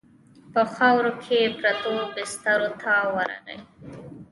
[0.53, 3.57] په خاورو کې پرتو بسترو ته ورغی.